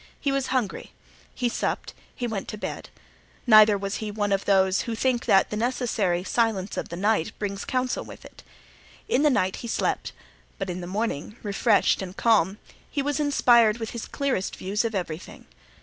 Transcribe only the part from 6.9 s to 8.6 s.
night brings counsel with it.